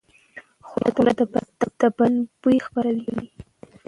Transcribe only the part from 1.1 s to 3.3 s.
د بدن بوی خپروي.